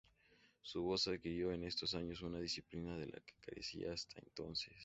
[0.63, 4.73] Su voz adquirió en estos años una disciplina de la que carecía hasta entonces.